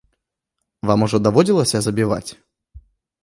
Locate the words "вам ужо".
0.91-1.17